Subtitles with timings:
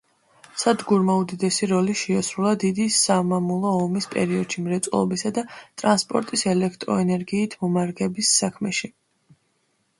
[0.59, 8.95] სადგურმა უდიდესი როლი შეასრულა დიდი სამამულო ომის პერიოდში მრეწველობისა და ტრანსპორტის ელექტროენერგიით მომარაგების საქმეში.